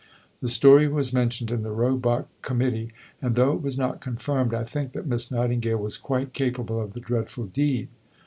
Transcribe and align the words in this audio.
The 0.41 0.49
story 0.49 0.87
was 0.87 1.13
mentioned 1.13 1.51
in 1.51 1.61
the 1.61 1.69
Roebuck 1.69 2.27
Committee; 2.41 2.91
and, 3.21 3.35
though 3.35 3.51
it 3.51 3.61
was 3.61 3.77
not 3.77 4.01
confirmed, 4.01 4.51
I 4.51 4.63
think 4.63 4.93
that 4.93 5.05
Miss 5.05 5.29
Nightingale 5.29 5.77
was 5.77 5.95
quite 5.95 6.33
capable 6.33 6.81
of 6.81 6.93
the 6.93 6.99
dreadful 6.99 7.45
deed. 7.45 7.87